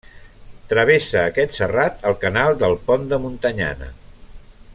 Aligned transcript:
Travessa 0.71 1.19
aquest 1.23 1.53
serrat 1.59 2.01
el 2.13 2.17
Canal 2.25 2.57
del 2.65 2.75
Pont 2.89 3.09
de 3.13 3.21
Montanyana. 3.27 3.93